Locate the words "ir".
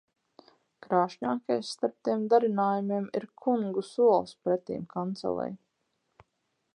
3.19-3.27